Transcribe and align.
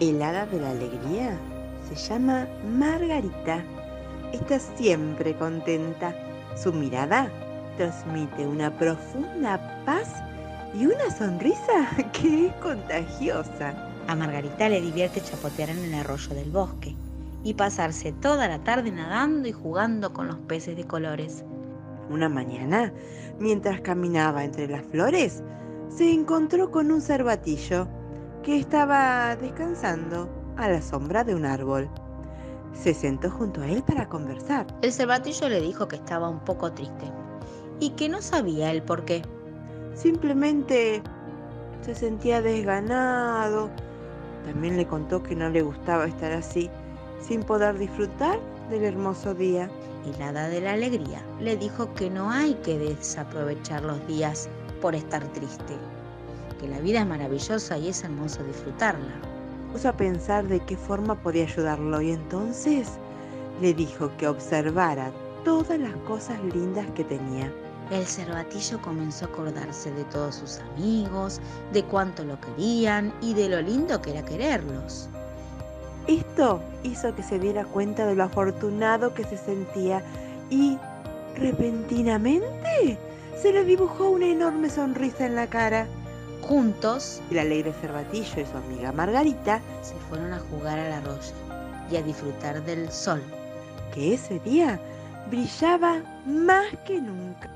El 0.00 0.22
hada 0.22 0.46
de 0.46 0.58
la 0.58 0.70
alegría 0.70 1.38
se 1.86 1.94
llama 1.94 2.48
Margarita. 2.64 3.62
Está 4.32 4.58
siempre 4.58 5.34
contenta. 5.36 6.14
Su 6.56 6.72
mirada 6.72 7.30
transmite 7.76 8.46
una 8.46 8.74
profunda 8.78 9.82
paz 9.84 10.08
y 10.74 10.86
una 10.86 11.10
sonrisa 11.10 11.90
que 12.14 12.46
es 12.46 12.52
contagiosa. 12.62 13.74
A 14.08 14.16
Margarita 14.16 14.70
le 14.70 14.80
divierte 14.80 15.20
chapotear 15.20 15.68
en 15.68 15.84
el 15.84 15.92
arroyo 15.92 16.34
del 16.34 16.50
bosque 16.50 16.96
y 17.44 17.52
pasarse 17.52 18.12
toda 18.12 18.48
la 18.48 18.60
tarde 18.60 18.90
nadando 18.90 19.48
y 19.48 19.52
jugando 19.52 20.14
con 20.14 20.28
los 20.28 20.38
peces 20.38 20.78
de 20.78 20.84
colores. 20.84 21.44
Una 22.08 22.30
mañana, 22.30 22.90
mientras 23.38 23.82
caminaba 23.82 24.44
entre 24.44 24.66
las 24.66 24.82
flores, 24.82 25.42
se 25.90 26.10
encontró 26.10 26.70
con 26.70 26.90
un 26.90 27.02
cervatillo 27.02 27.86
que 28.42 28.58
estaba 28.58 29.36
descansando 29.36 30.28
a 30.56 30.68
la 30.68 30.80
sombra 30.80 31.24
de 31.24 31.34
un 31.34 31.44
árbol. 31.44 31.88
Se 32.72 32.94
sentó 32.94 33.30
junto 33.30 33.60
a 33.60 33.66
él 33.66 33.82
para 33.82 34.08
conversar. 34.08 34.66
El 34.80 34.92
cervatillo 34.92 35.48
le 35.48 35.60
dijo 35.60 35.88
que 35.88 35.96
estaba 35.96 36.28
un 36.28 36.40
poco 36.40 36.72
triste 36.72 37.12
y 37.80 37.90
que 37.90 38.08
no 38.08 38.22
sabía 38.22 38.70
el 38.70 38.82
por 38.82 39.04
qué. 39.04 39.22
Simplemente 39.94 41.02
se 41.82 41.94
sentía 41.94 42.40
desganado. 42.40 43.70
También 44.44 44.76
le 44.76 44.86
contó 44.86 45.22
que 45.22 45.36
no 45.36 45.50
le 45.50 45.62
gustaba 45.62 46.06
estar 46.06 46.32
así, 46.32 46.70
sin 47.20 47.42
poder 47.42 47.76
disfrutar 47.78 48.38
del 48.70 48.84
hermoso 48.84 49.34
día. 49.34 49.70
Y 50.06 50.18
la 50.18 50.28
hada 50.28 50.48
de 50.48 50.62
la 50.62 50.72
alegría 50.72 51.22
le 51.40 51.56
dijo 51.58 51.92
que 51.92 52.08
no 52.08 52.30
hay 52.30 52.54
que 52.54 52.78
desaprovechar 52.78 53.82
los 53.82 54.06
días 54.06 54.48
por 54.80 54.94
estar 54.94 55.22
triste, 55.34 55.74
que 56.60 56.68
la 56.68 56.78
vida 56.80 57.00
es 57.00 57.06
maravillosa 57.06 57.78
y 57.78 57.88
es 57.88 58.04
hermoso 58.04 58.44
disfrutarla. 58.44 59.14
Puso 59.72 59.88
a 59.88 59.96
pensar 59.96 60.46
de 60.46 60.60
qué 60.60 60.76
forma 60.76 61.14
podía 61.14 61.44
ayudarlo 61.44 62.02
y 62.02 62.12
entonces 62.12 62.90
le 63.62 63.72
dijo 63.72 64.10
que 64.18 64.28
observara 64.28 65.10
todas 65.44 65.78
las 65.78 65.94
cosas 66.06 66.38
lindas 66.52 66.86
que 66.94 67.04
tenía. 67.04 67.50
El 67.90 68.04
cervatillo 68.04 68.80
comenzó 68.82 69.24
a 69.24 69.28
acordarse 69.28 69.90
de 69.92 70.04
todos 70.04 70.36
sus 70.36 70.58
amigos, 70.58 71.40
de 71.72 71.82
cuánto 71.84 72.24
lo 72.24 72.38
querían 72.40 73.12
y 73.20 73.34
de 73.34 73.48
lo 73.48 73.62
lindo 73.62 74.00
que 74.02 74.10
era 74.10 74.24
quererlos. 74.24 75.08
Esto 76.06 76.60
hizo 76.82 77.14
que 77.14 77.22
se 77.22 77.38
diera 77.38 77.64
cuenta 77.64 78.06
de 78.06 78.14
lo 78.14 78.24
afortunado 78.24 79.14
que 79.14 79.24
se 79.24 79.36
sentía 79.36 80.02
y 80.50 80.78
repentinamente 81.36 82.98
se 83.40 83.52
le 83.52 83.64
dibujó 83.64 84.10
una 84.10 84.26
enorme 84.26 84.68
sonrisa 84.68 85.24
en 85.24 85.36
la 85.36 85.46
cara. 85.46 85.86
Juntos, 86.42 87.20
El 87.30 87.38
alegre 87.38 87.72
cervatillo 87.80 88.40
y 88.40 88.46
su 88.46 88.56
amiga 88.56 88.92
Margarita, 88.92 89.60
se 89.82 89.94
fueron 90.08 90.32
a 90.32 90.40
jugar 90.40 90.78
al 90.78 90.92
arroyo 90.92 91.32
y 91.90 91.96
a 91.96 92.02
disfrutar 92.02 92.64
del 92.64 92.90
sol. 92.90 93.22
que 93.94 94.14
ese 94.14 94.38
día 94.40 94.80
brillaba 95.28 96.02
más 96.26 96.66
que 96.86 97.00
nunca. 97.00 97.50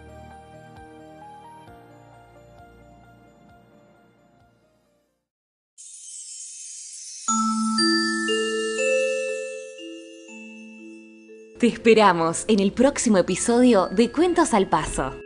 Te 11.59 11.69
esperamos 11.69 12.45
en 12.49 12.61
el 12.61 12.73
próximo 12.73 13.17
episodio 13.17 13.87
de 13.87 14.11
Cuentos 14.13 14.53
al 14.53 14.69
Paso. 14.69 15.24